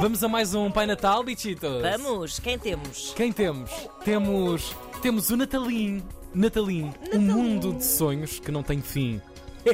Vamos 0.00 0.24
a 0.24 0.28
mais 0.28 0.54
um 0.54 0.70
Pai 0.70 0.86
Natal, 0.86 1.22
bichitos? 1.22 1.82
Vamos, 1.82 2.38
quem 2.38 2.58
temos? 2.58 3.12
Quem 3.14 3.32
temos? 3.32 3.70
Temos. 4.04 4.74
Temos 5.02 5.30
o 5.30 5.36
Natalim. 5.36 6.02
Natalim, 6.34 6.92
um 7.12 7.18
mundo 7.20 7.72
de 7.74 7.84
sonhos 7.84 8.38
que 8.38 8.50
não 8.52 8.62
tem 8.62 8.80
fim. 8.80 9.20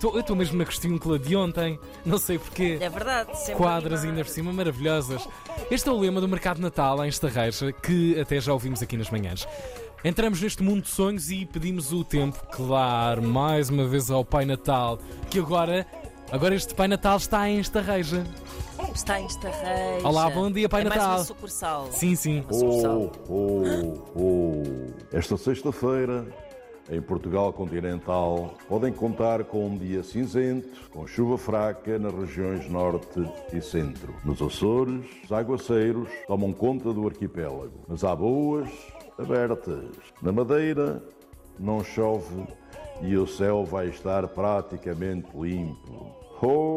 Tô- 0.00 0.12
eu 0.14 0.20
estou 0.20 0.34
mesmo 0.36 0.56
na 0.58 0.64
questúncula 0.64 1.18
de 1.18 1.34
ontem, 1.36 1.78
não 2.04 2.16
sei 2.18 2.38
porquê. 2.38 2.78
É 2.80 2.88
verdade, 2.88 3.36
sempre 3.38 3.54
Quadras 3.56 4.00
animado. 4.00 4.10
ainda 4.18 4.24
por 4.24 4.30
cima 4.30 4.52
maravilhosas. 4.52 5.28
Este 5.70 5.88
é 5.88 5.92
o 5.92 5.98
lema 5.98 6.20
do 6.20 6.28
Mercado 6.28 6.56
de 6.56 6.62
Natal 6.62 7.04
em 7.04 7.08
Estarreja, 7.08 7.72
que 7.72 8.18
até 8.20 8.40
já 8.40 8.52
ouvimos 8.52 8.82
aqui 8.82 8.96
nas 8.96 9.10
manhãs. 9.10 9.46
Entramos 10.04 10.40
neste 10.40 10.62
mundo 10.62 10.82
de 10.82 10.88
sonhos 10.88 11.30
e 11.30 11.44
pedimos 11.46 11.92
o 11.92 12.04
tempo, 12.04 12.38
claro, 12.50 13.22
mais 13.22 13.68
uma 13.70 13.86
vez 13.86 14.10
ao 14.10 14.24
Pai 14.24 14.44
Natal, 14.44 14.98
que 15.30 15.38
agora, 15.38 15.86
agora 16.30 16.54
este 16.54 16.74
Pai 16.74 16.86
Natal 16.88 17.16
está 17.16 17.48
em 17.48 17.58
Estarreja. 17.58 18.24
Está 18.94 19.20
em 19.20 19.26
Estarreja. 19.26 20.06
Olá, 20.06 20.30
bom 20.30 20.50
dia, 20.50 20.68
Pai 20.68 20.82
é 20.82 20.84
Mais 20.84 21.00
Natal. 21.00 21.16
uma 21.18 21.24
sucursal. 21.24 21.88
Sim, 21.90 22.14
sim. 22.14 22.40
Uma 22.42 22.52
sucursal. 22.52 23.12
Oh, 23.28 23.62
oh, 24.14 24.20
oh. 24.20 24.62
Esta 25.12 25.36
sexta-feira, 25.36 26.24
em 26.88 27.02
Portugal 27.02 27.52
continental, 27.52 28.54
podem 28.68 28.92
contar 28.92 29.42
com 29.44 29.66
um 29.66 29.76
dia 29.76 30.02
cinzento, 30.04 30.68
com 30.90 31.06
chuva 31.06 31.36
fraca 31.36 31.98
nas 31.98 32.14
regiões 32.14 32.68
norte 32.70 33.28
e 33.52 33.60
centro. 33.60 34.14
Nos 34.24 34.40
Açores, 34.40 35.04
os 35.24 35.32
aguaceiros 35.32 36.08
tomam 36.28 36.52
conta 36.52 36.92
do 36.92 37.06
arquipélago, 37.06 37.72
mas 37.88 38.04
há 38.04 38.14
boas 38.14 38.68
abertas. 39.18 39.84
Na 40.22 40.30
Madeira, 40.30 41.02
não 41.58 41.82
chove 41.82 42.44
e 43.02 43.16
o 43.16 43.26
céu 43.26 43.64
vai 43.64 43.88
estar 43.88 44.26
praticamente 44.28 45.28
limpo. 45.36 46.14
Ho. 46.42 46.73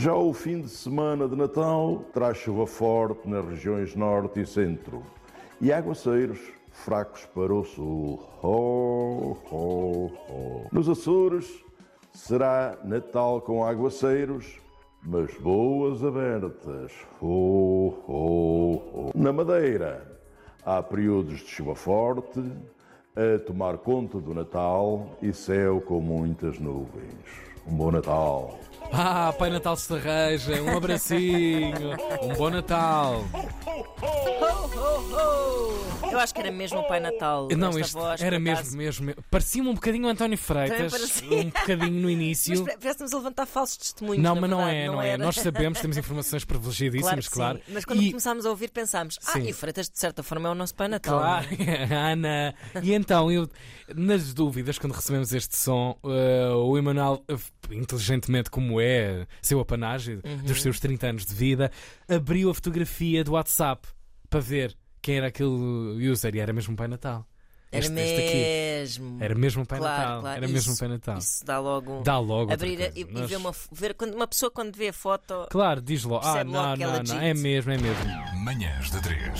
Já 0.00 0.14
o 0.14 0.32
fim 0.32 0.62
de 0.62 0.68
semana 0.70 1.28
de 1.28 1.36
Natal 1.36 2.06
traz 2.14 2.38
chuva 2.38 2.66
forte 2.66 3.28
nas 3.28 3.44
regiões 3.44 3.94
norte 3.94 4.40
e 4.40 4.46
centro 4.46 5.02
e 5.60 5.70
aguaceiros 5.70 6.38
fracos 6.72 7.26
para 7.26 7.52
o 7.52 7.62
sul. 7.62 8.18
Nos 10.72 10.88
Açores 10.88 11.62
será 12.14 12.78
Natal 12.82 13.42
com 13.42 13.62
aguaceiros, 13.62 14.58
mas 15.02 15.34
boas 15.34 16.02
abertas. 16.02 16.92
Na 19.14 19.34
Madeira 19.34 20.18
há 20.64 20.82
períodos 20.82 21.40
de 21.40 21.48
chuva 21.48 21.74
forte 21.74 22.42
a 23.14 23.38
tomar 23.40 23.76
conta 23.76 24.18
do 24.18 24.32
Natal 24.32 25.18
e 25.20 25.30
céu 25.30 25.78
com 25.78 26.00
muitas 26.00 26.58
nuvens. 26.58 27.50
Um 27.66 27.76
bom 27.76 27.90
Natal. 27.90 28.58
Ah, 28.92 29.32
Pai 29.38 29.50
Natal 29.50 29.74
Estarreja, 29.74 30.60
um 30.62 30.76
abracinho, 30.76 31.92
um 32.22 32.34
bom 32.34 32.50
Natal. 32.50 33.24
Eu 36.10 36.18
acho 36.18 36.34
que 36.34 36.40
era 36.40 36.50
mesmo 36.50 36.80
o 36.80 36.88
Pai 36.88 36.98
Natal. 36.98 37.46
Não, 37.56 37.68
esta 37.68 37.80
este 37.82 37.92
voz, 37.92 38.20
era 38.20 38.40
mesmo, 38.40 38.58
acaso. 38.58 38.76
mesmo. 38.76 39.14
Parecia-me 39.30 39.68
um 39.68 39.74
bocadinho 39.74 40.06
o 40.06 40.10
António 40.10 40.36
Freitas, 40.36 40.90
parecia. 40.90 41.36
um 41.38 41.44
bocadinho 41.50 41.92
no 41.92 42.02
Mas 42.02 42.10
início. 42.12 42.64
parece 42.64 42.78
que 42.80 42.88
estamos 42.88 43.14
a 43.14 43.16
levantar 43.18 43.46
falsos 43.46 43.76
testemunhos. 43.76 44.20
Não, 44.20 44.34
mas 44.34 44.50
não 44.50 44.56
verdade, 44.58 44.76
é, 44.78 44.86
não, 44.88 45.02
é. 45.02 45.08
era. 45.10 45.24
Nós 45.24 45.36
sabemos, 45.36 45.78
temos 45.80 45.96
informações 45.96 46.44
privilegiadíssimas, 46.44 47.28
Claro, 47.28 47.58
claro. 47.60 47.72
Mas 47.72 47.84
quando 47.84 48.02
E- 48.02 48.08
começámos 48.10 48.44
a 48.44 48.50
ouvir, 48.50 48.70
pensámos: 48.70 49.18
Ah, 49.24 49.32
Sim. 49.34 49.46
e 49.46 49.52
Freitas, 49.52 49.88
de 49.88 49.98
certa 50.00 50.24
forma, 50.24 50.48
é 50.48 50.52
o 50.52 50.54
nosso 50.56 50.74
Pai 50.74 50.88
Natal. 50.88 51.16
Claro, 51.20 51.46
Ana. 51.94 52.54
E 52.82 52.92
então, 52.92 53.30
eu, 53.30 53.48
nas 53.94 54.34
dúvidas, 54.34 54.78
quando 54.78 54.94
recebemos 54.94 55.32
este 55.32 55.56
som, 55.56 55.96
eh, 56.06 56.50
o 56.54 56.76
Emanuel, 56.76 57.22
inteligentemente 57.70 58.50
como 58.50 58.80
é, 58.80 59.26
seu 59.42 59.60
apanágio 59.60 60.20
Uhum. 60.24 60.36
dos 60.38 60.60
seus 60.62 60.78
30 60.80 61.06
anos 61.08 61.26
de 61.26 61.34
vida, 61.34 61.70
abriu 62.08 62.50
a 62.50 62.54
fotografia 62.54 63.22
do 63.24 63.32
WhatsApp 63.32 63.86
para 64.28 64.40
ver 64.40 64.76
quem 65.02 65.16
era 65.18 65.28
aquele 65.28 65.48
user 66.10 66.34
e 66.34 66.40
era 66.40 66.52
mesmo 66.52 66.74
o 66.74 66.76
Pai 66.76 66.88
Natal. 66.88 67.26
Era 67.72 67.84
Este- 67.86 68.00
este 68.00 68.20
aqui. 68.20 68.34
mesmo. 68.34 69.18
Era 69.22 69.34
mesmo 69.36 69.62
o 69.62 69.66
Pai 69.66 69.78
Claro, 69.78 69.96
Natal. 70.02 70.20
claro. 70.22 70.36
Era 70.38 70.48
mesmo 70.48 70.70
o 70.70 70.72
Isso- 70.72 70.80
Pai 70.80 70.88
Natal. 70.88 71.18
Isso 71.18 71.44
dá 71.44 71.58
logo. 71.60 72.02
Dá 72.02 72.18
logo. 72.18 72.52
abrir 72.52 72.82
a- 72.82 72.88
e, 72.96 73.02
e 73.02 73.04
Nós- 73.04 73.30
ver, 73.30 73.36
uma, 73.36 73.52
ver 73.70 73.94
quando 73.94 74.14
uma 74.14 74.26
pessoa 74.26 74.50
quando 74.50 74.74
vê 74.74 74.88
a 74.88 74.92
foto 74.92 75.46
Claro, 75.48 75.80
diz 75.80 76.02
logo. 76.02 76.26
Ah, 76.26 76.32
Percebe 76.32 76.50
logo 76.50 76.66
não, 76.66 76.72
é 76.72 76.76
não, 76.76 77.02
não. 77.14 77.20
É 77.20 77.32
mesmo, 77.32 77.70
é 77.70 77.78
mesmo. 77.78 78.04
Manhãs 78.44 78.90
de 78.90 79.00
3. 79.00 79.38